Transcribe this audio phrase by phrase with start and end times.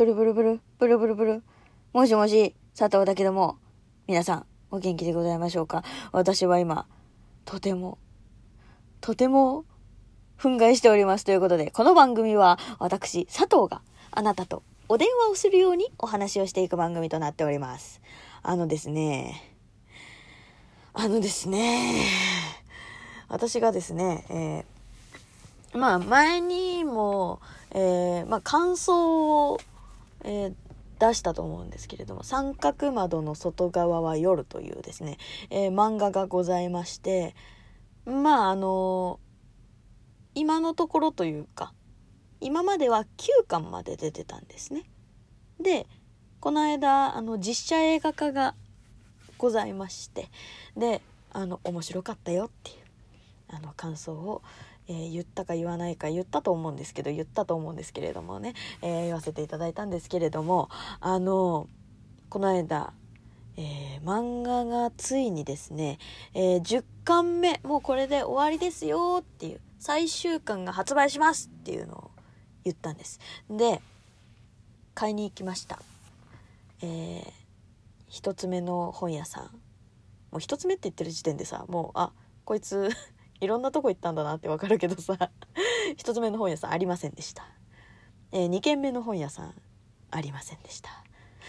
[0.00, 1.42] ブルブルブル、ブルブルブル。
[1.92, 3.58] もしもし、佐藤だけども、
[4.06, 5.84] 皆さん、お元気でございましょうか？
[6.10, 6.86] 私は今、
[7.44, 7.98] とても、
[9.02, 9.66] とても、
[10.38, 18.00] 憤慨しておりますということで、この番組は、私、佐藤が、あなたとお電話をするようにお話をしていく番組となっております。
[18.42, 19.54] あのですね、
[20.94, 22.06] あのですね、
[23.28, 27.42] 私がですね、えー、まあ前にも、
[27.72, 29.60] えー、まあ感想を、
[30.24, 30.54] えー、
[30.98, 35.18] 出したと思うんですけれども「三角窓の外側は夜」というですね、
[35.50, 37.34] えー、漫画がございまして
[38.04, 39.18] まああの
[40.34, 41.72] 今のところというか
[42.40, 44.84] 今までは9巻まで出てたんですね。
[45.60, 45.86] で
[46.40, 48.54] この間あの実写映画化が
[49.36, 50.30] ございまして
[50.76, 51.02] で
[51.32, 52.76] あの面白かったよっていう
[53.48, 54.42] あの感想を、
[54.90, 60.68] えー、言ったか言わないか言ったと思うんですけど言ったと思うんですけれどもね、えー、言わせていただいたんですけれども
[61.00, 61.68] あの
[62.28, 62.92] この間
[63.56, 65.98] えー、漫画がついにですね、
[66.32, 72.10] え、10巻目もうこれで終わりですよっていう最終巻が発売しますっていうのを
[72.64, 73.20] 言ったんです。
[73.50, 73.82] で
[74.94, 75.78] 買いに行きました。
[76.80, 77.24] えー、
[78.08, 79.44] 一つ目の本屋さん。
[80.30, 82.12] もう一つ目って言ってる時点でさもうあ
[82.44, 82.88] こいつ
[83.40, 85.30] いろんなとこ行ったんだなってわかるけどさ。
[85.96, 87.44] 一つ目の本屋さんありませんでした、
[88.32, 89.54] えー、2軒目の本屋さん
[90.10, 90.90] ありませんでした。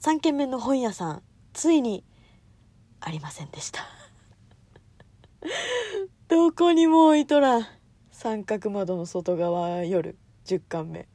[0.00, 1.22] 3軒目の本屋さん
[1.52, 2.04] ついに
[3.00, 3.80] ありませんでした。
[6.28, 7.66] どこにも置いとらん
[8.10, 10.16] 三角窓の外側夜。
[10.44, 11.08] 10巻目。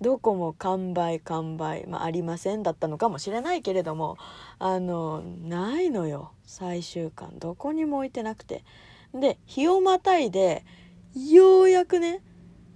[0.00, 4.18] どこも完売完売、まあ、ありませんだったのかもしれないけれども
[4.58, 6.32] あのないのよ。
[6.44, 7.38] 最終巻。
[7.38, 8.64] どこにも置いてなくて。
[9.14, 10.64] で日をまたいで
[11.14, 12.22] ようやくね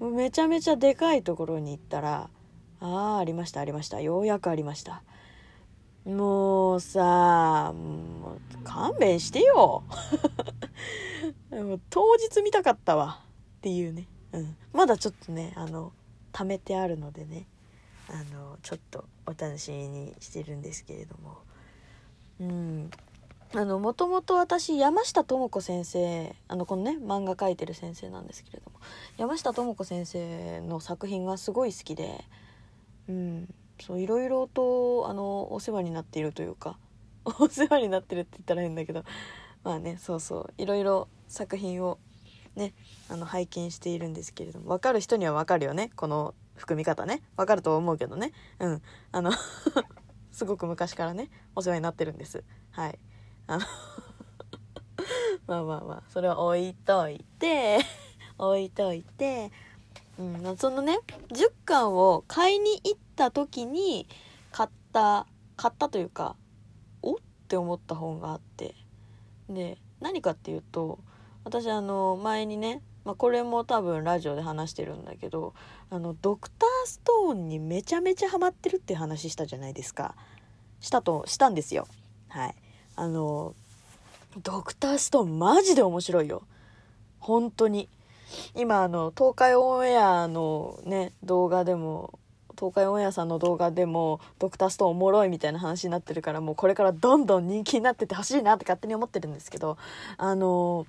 [0.00, 2.30] めちゃめちゃでかいところに行ったら
[2.80, 5.02] ああありましたありましたようやくありました。
[6.04, 9.82] もうさもう勘弁してよ。
[11.90, 13.20] 当日見たかったわ。
[13.58, 15.92] っていうね、うん、まだちょっとねあの
[16.32, 17.46] 貯めてあるのでね
[18.08, 21.38] あのちょっとお楽しみにしてるんですけれども。
[22.40, 22.90] うん。
[23.54, 28.78] あのもともと私山下智子先生あのこのね漫画描いてる先生なんですけれども
[29.16, 32.24] 山下智子先生の作品がすごい好きで
[33.08, 36.78] うんそういろいろとあのお世話になっているというか
[37.24, 39.04] お世話になってるって言ったら変だけど
[39.64, 41.98] まあねそうそういろいろ作品を
[42.54, 42.74] ね
[43.08, 47.22] あの拝見しているんですけれども分かる人には分かるよねこの含み方ね。
[47.36, 48.32] 分かると思うけどね。
[48.58, 48.82] うん
[49.12, 49.30] あの
[50.32, 52.44] すごく昔からねお世話になってるんです。
[52.72, 52.98] はい。
[55.46, 57.78] まあまあまあそれは置いといて
[58.36, 59.50] 置いといて、
[60.18, 60.98] うん、そのね
[61.28, 64.06] 10巻を買いに行った時に
[64.52, 65.26] 買った
[65.56, 66.36] 買ったというか
[67.02, 67.16] おっ
[67.48, 68.74] て思った本があって
[69.48, 70.98] で何かっていうと
[71.44, 75.54] 私あの前にね、まあ、これも多分ラジオで話してるんだけど
[75.88, 80.14] あのドクターストーンにめちゃめちゃハマってるって話したじゃないですか。
[80.80, 81.88] したとしたんですよ。
[82.28, 82.54] はい。
[82.98, 83.54] あの
[84.42, 86.42] ドクターストーンマジで面白いよ
[87.20, 87.88] 本当に
[88.56, 92.18] 今あの東海オンエアのね動画でも
[92.58, 99.78] 東海オンエアさんの動画でもドクターストーンおもろいみたいな話になってるからもうこれからどんどん人気になっててほしいなって勝手に思ってるんですけど
[100.16, 100.86] あの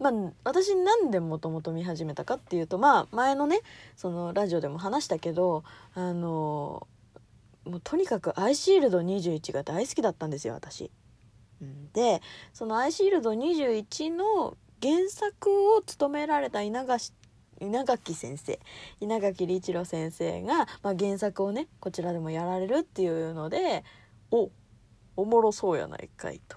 [0.00, 3.60] まあ、私なんでもともと見始めたかっていうとまあ前のね
[3.96, 5.62] そのラジオでも話したけど
[5.94, 6.88] あの
[7.64, 10.90] もうとにかくアイシールド21が大好きだったんですよ私。
[11.92, 12.20] で
[12.52, 17.12] そのアイシールド21の原作を務められた稲垣
[17.60, 18.58] 稲垣先生
[19.00, 23.84] 稲垣理一郎先生が、まあ、原作をねこちらでもやられるっていうので
[24.30, 24.50] お
[25.14, 26.56] おもろそうやないかいと。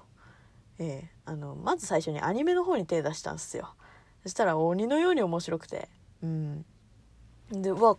[0.78, 3.76] えー、あのまず最初にアニメの方に手出したんすよ。
[4.24, 5.90] そしたら鬼のように面白くて。
[6.24, 6.66] うん。
[7.52, 7.98] でうわ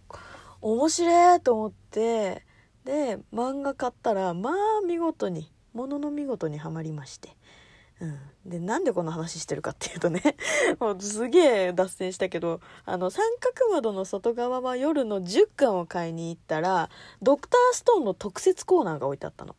[0.60, 2.44] 面白いと思って
[2.84, 4.54] で漫画買ったらまあ
[4.86, 7.36] 見事にものの見事にはまりまして。
[7.98, 10.20] うん、でなんでこの話してるかっていうとね
[10.80, 16.90] もうすげえ脱線したけどあの三角窓の外側は夜の10巻を買いに行ったら
[17.22, 19.56] ドクターストーンの特設コーナーが置いてあったの。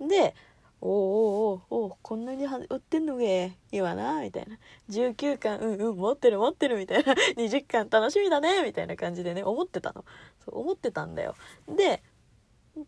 [0.00, 0.36] で
[0.80, 4.58] おおおおこんなに売ってんのげえいいわなみたいな。
[4.90, 7.14] 19巻うんうん持ってる持ってるみたいな。
[7.36, 10.04] 20巻楽しみだねみたいな感じでね思ってたの。
[10.44, 11.34] そう思ってたんだよ。
[11.68, 12.02] で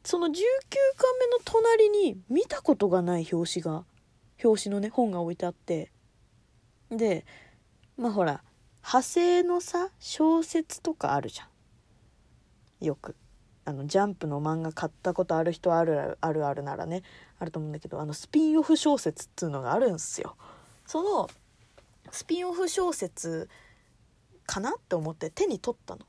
[0.02, 3.84] その19巻目の隣に見たことがない表紙が
[4.42, 5.92] 表紙のね本が置いてあって
[6.90, 7.24] で
[7.96, 8.42] まあほら
[8.78, 11.48] 派生のさ小説とかあるじゃ
[12.80, 13.16] んよく
[13.64, 17.02] あのジャンプの漫画買ったことある人あるあるあるならね
[17.38, 20.36] あると思うんだけどあのスピンオフ小説っていうのがあるんすよ。
[20.86, 21.28] その
[22.12, 23.48] スピンオフ小説
[24.46, 26.02] かなって思って手に取ったの。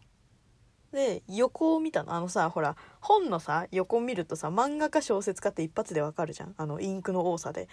[0.91, 2.13] で横を見たの。
[2.13, 6.53] あのさほら本のさ横見るとさ漫画か小説かって一発でわかるじゃん。
[6.57, 7.67] あのインクの多さで。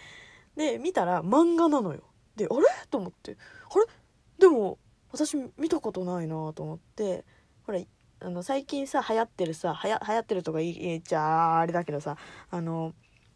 [0.57, 2.03] で見たら漫画なのよ。
[2.37, 2.67] であれ？
[2.91, 3.37] と思って。
[3.71, 3.87] あれ？
[4.39, 4.79] でも
[5.13, 7.25] 私見たことないなと思って。
[7.67, 7.81] ほら
[8.21, 12.17] あの最近さ流行ってるさはや流行ってるとか言っちゃあれだけどさ
[12.51, 12.95] あの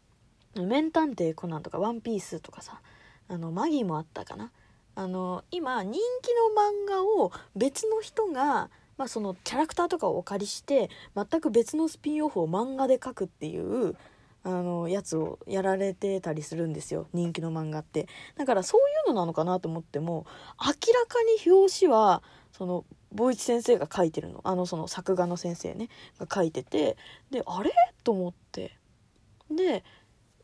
[0.55, 2.81] 「名探偵コナン」とか「ワンピース」とかさ
[3.27, 4.51] あのマギーもあったかな。
[4.95, 13.95] あの今人気の漫画を別の人が、まあ、そのキャラクターとかをお借りして全く別のスピンオフを漫画で描くっていう
[14.43, 17.07] あのやつをやられてたりするんですよ。
[17.13, 18.07] 人気の漫画って。
[18.35, 20.25] だからそういうのなのかなと思っても
[20.61, 24.41] 明らかに表紙はその坊一先生が書いてるの。
[24.43, 25.87] あのその作画の先生ね
[26.19, 26.97] が書いてて
[27.31, 27.71] であれ？
[28.03, 28.77] と思って。
[29.49, 29.85] で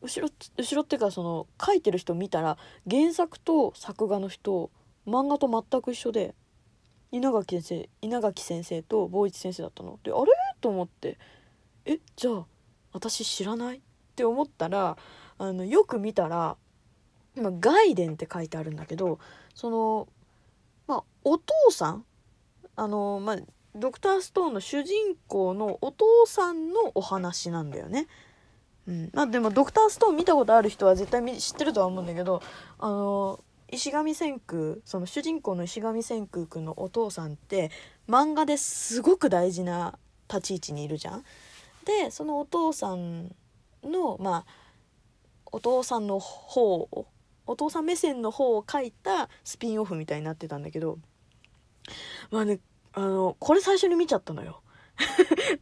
[0.01, 2.57] 後ろ後ろっていうかその書いてる人見たら
[2.89, 4.71] 原作と作画の人
[5.05, 6.35] 漫画と全く一緒で
[7.11, 9.99] 稲垣先生稲垣先生と坊一先生だったの。
[10.03, 10.31] であれ？
[10.61, 11.17] と思って。
[11.85, 12.45] えじゃあ
[12.93, 13.77] 私知らない？
[13.77, 13.81] っ
[14.15, 14.97] て思ったら
[15.37, 16.57] あのよく見たら
[17.35, 19.19] 今「外伝」って書いてあるんだけど
[19.53, 20.07] その
[20.87, 22.05] まあお父さん？
[22.75, 23.37] あのまあ
[23.75, 28.07] ドクターストーンの主人公のお父さんのお話なんだよね。
[28.87, 32.41] うん、まあでもドクターストーン見たことある人は絶対知ってるとは思うんだけど
[32.79, 37.71] あの石上千空その主人公の石上千空君のお父さんって
[38.07, 39.97] 漫画ですごく大事な
[40.29, 41.23] 立ち位置にいるじゃん。
[41.85, 43.33] でそのお父さん
[43.83, 44.45] のまあ
[45.51, 47.07] お父さんの方を
[47.47, 50.97] お父さん目線の方を書いたスピンオフみたいになってたんだけど
[52.31, 52.59] まあね
[52.93, 54.61] あのこれ最初に見ちゃったのよ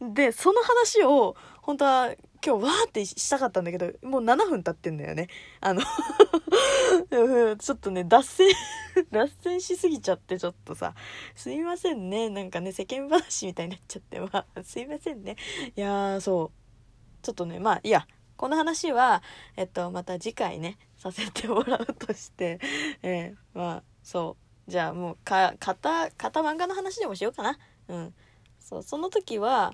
[0.00, 5.28] でその話を本当は今日わーってしたかったんだけどもう7分経ってんだよね。
[5.62, 5.80] あの
[7.56, 8.48] ちょっとね脱線
[9.10, 10.94] 脱線しすぎちゃってちょっとさ。
[11.34, 12.28] すいませんね。
[12.28, 15.36] なんかね世間話みたいになっちゃってまあ すいませんね。
[15.74, 17.22] いやーそう。
[17.22, 18.06] ちょっとねまあいや。
[18.36, 19.22] この話は
[19.56, 22.58] えっとまた次回ねさせてもらうとして。
[23.02, 24.36] えー、まあそ
[24.66, 24.70] う。
[24.70, 27.58] じゃあもうか型型漫画の話でもしようかな。
[27.88, 28.14] うん。
[28.60, 29.72] そうその時は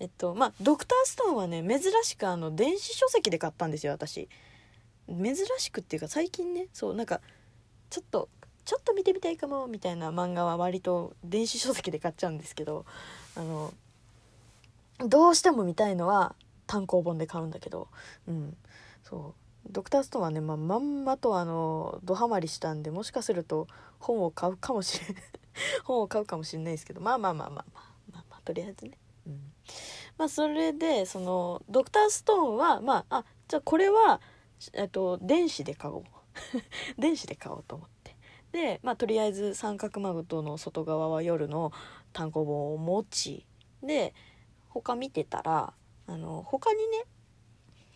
[0.00, 4.28] えっとまあドクターストーンはね珍しくあの電子書籍で買ったんですよ私。
[5.08, 7.20] 珍しくっていうか最近ねそうなんか
[7.90, 8.28] ちょっと
[8.64, 12.84] ちょっと見てみたいかもみたいな漫画は割と電子書籍で買っちゃうんですけど
[13.36, 13.72] あの
[14.98, 16.34] どうしても見たいのは
[16.66, 17.88] 単行本で買うんだけど
[18.28, 18.56] うん。
[19.02, 19.40] そう。
[19.68, 23.66] ドクターストーンはね、まあ、まんまとあのドハマりしたんでもしかすると
[23.98, 25.14] 本を買うかもしれ
[25.84, 28.96] 本を買うかもしれないですけどまあまあまあまあまあまあまあとりあえずね。
[29.26, 29.52] うん。
[30.18, 34.20] まあそれでそのドクターストーンはまああじゃあこれは
[34.74, 36.04] えっと電子で買おう。
[36.98, 38.16] 電子で買おうと思って。
[38.52, 41.72] でまあとりあえず三角マグトの外側は夜の
[42.12, 43.46] 単行本を持ち
[43.82, 44.14] で
[44.68, 45.72] 他見てたら
[46.06, 47.04] あの他にね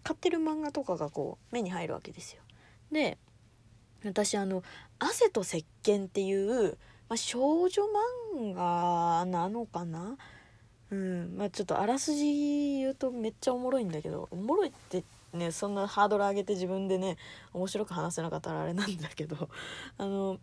[0.03, 2.43] 買ってる漫画とかがこう目に入るわけですよ。
[2.93, 3.19] で
[4.05, 4.62] 私あの
[4.99, 6.79] 「汗と石鹸っていう、
[7.09, 7.82] まあ、少女
[8.37, 10.17] 漫画なのかな？
[10.91, 17.17] うんまあちょっとあらすじ言うとめっちゃおもろいんだけどおもろいってねそんなハードル上げて自分でね
[17.53, 19.49] 面白く話せなかったらあれなんだけど
[19.99, 20.38] あの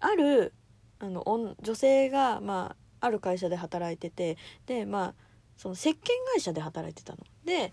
[0.00, 0.52] ある
[0.98, 1.22] あの
[1.60, 5.14] 女性が、まあ、ある会社で働いててでまあ
[5.56, 5.96] その石鹸
[6.34, 7.18] 会社で働いてたの。
[7.44, 7.72] で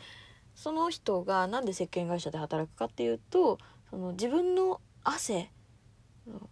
[0.56, 3.58] その人が何で石鹸会社で働くかっていうと
[3.90, 5.52] その自分の汗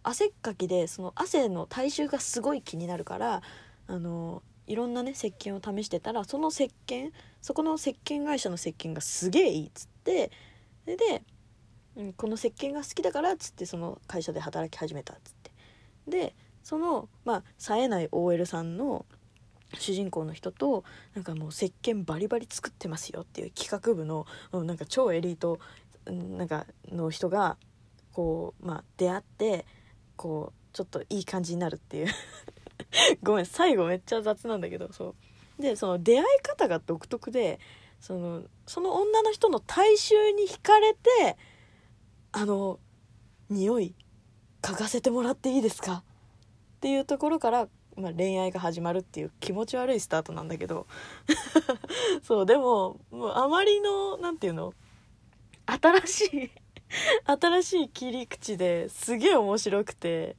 [0.04, 3.42] 汗っかきでその汗の体臭がすごい気になるから
[3.88, 7.12] あのいろんなね石鹸を試してたらその石鹸
[7.42, 10.32] そこの石鹸会社の石鹸がすげえいいっつって
[10.86, 11.24] それで、
[11.98, 15.52] うん、この石鹸が好きだからっつってその会社で働き始めたっつって。
[16.08, 19.06] でそのまあ冴えない OL さんの
[19.78, 20.86] 主人公の人と
[21.16, 25.60] なんかもう石鹸バリバリ作ってますよっていう企画部のなんか超エリート
[26.06, 27.58] なんかの人が
[28.14, 29.66] こうまあ出会って
[30.16, 32.08] こうちょっといい感じになるっていう。
[33.24, 35.16] ごめん最後めっちゃ雑なんだけどそ
[35.60, 35.62] う。
[35.62, 37.60] でその出会い方が独特で
[38.00, 41.38] そのその女の人の体臭に惹かれて
[42.32, 42.80] あの
[43.50, 43.94] 匂い
[44.62, 46.04] 嗅がせてもらっていいですか？
[46.78, 50.88] っていうところから、まあ、恋愛が始まるっていう気持ち悪いスタートなんだけど。
[52.24, 54.74] そうでももうあまりの何て言うの？
[55.68, 56.52] 新しい
[57.26, 60.36] 新しい切り口ですげえ面白くて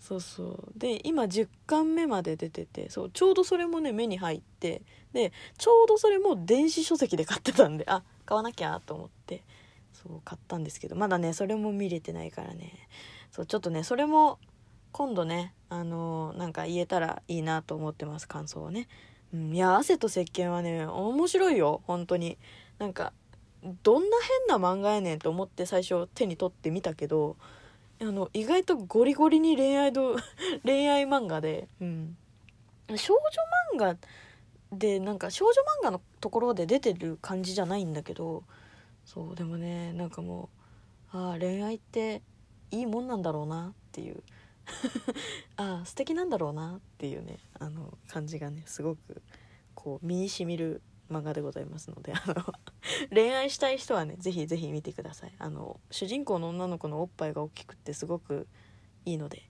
[0.00, 0.78] そうそう。
[0.78, 9.42] で今10巻目まで出ててそうちょうどそれもね目に入ってでちょうどそれも電子書籍で買ってたんであ買わなきゃと思って
[9.92, 12.72] そう買ったんですけどまだねそれも見れてないからね。
[13.30, 14.38] そうちょっとねそれも
[14.92, 18.88] 今度ねあのー、なんか言えたらいいなと思ってます感想をね、
[19.34, 22.38] うん、いや汗と石鹸はね面白いよ本当に。
[22.78, 23.12] なんか
[23.82, 24.16] どんな
[24.48, 27.36] 変な漫画やねんと思って最初手に取ってみたけど
[28.00, 30.16] あの意外とゴリゴリに恋愛ど
[30.64, 32.16] 恋愛漫画で、うん、
[32.96, 33.14] 少
[33.76, 33.98] 女漫画
[34.72, 38.44] でなんか少女漫画のところで出てる感じじゃないんだけど。
[39.08, 40.50] そうでもねなんかも
[41.14, 42.20] うああ恋愛って
[42.70, 44.22] いいもんなんだろうなっていう。
[45.56, 49.22] ああ素敵なんだろうなっていうねあの感じがねすごく
[49.74, 52.34] こう身にしみる漫画でございますのであの
[53.10, 55.34] 恋愛したい人はねぜひぜひ見てください。
[55.38, 58.46] あの主人公の女の子のおっぱいが大きくってすごく
[59.04, 59.48] いいので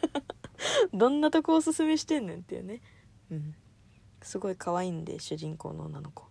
[0.92, 2.80] どんなとこおすすめしてんねんっていうね。
[3.30, 3.54] うん。
[4.22, 6.26] すごい可愛いんで主人公の女の子。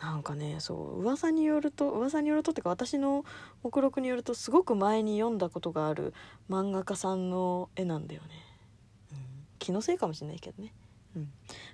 [0.00, 3.24] なんかねそう噂によると噂によるとってか私の
[3.62, 6.12] 目録によるとすごく前に読んだことがある
[6.50, 8.28] 漫画家さんの絵なんだよね、
[9.12, 9.18] うん、
[9.58, 10.74] 気のせいかもしれないけどね。
[11.16, 11.22] うん。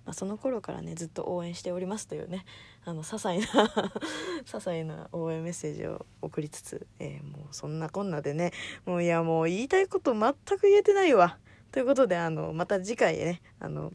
[0.04, 2.44] まあ、その頃からねずっと応援しておりますというね
[2.84, 3.44] あの些細な
[4.44, 8.52] 些細な応援メッセージを送りつつ、えー、もうそんなこんなでね
[8.86, 11.38] もういやもう言いたいこと全く言えてないわ。
[11.72, 13.92] ということであのまた次回ねあの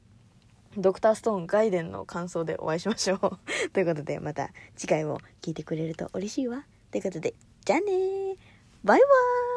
[0.78, 3.20] ドクターストーン外伝の感想でお会いしましょう。
[3.72, 6.66] ということでまた次回も聞いてくれると嬉しいわ。
[6.92, 7.34] ということで
[7.64, 7.92] じゃあね
[8.84, 9.55] バイバーイ。